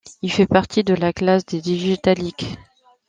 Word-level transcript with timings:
Il 0.23 0.31
fait 0.33 0.47
partie 0.47 0.83
de 0.83 0.95
la 0.95 1.13
classe 1.13 1.45
des 1.45 1.61
digitaliques. 1.61 2.57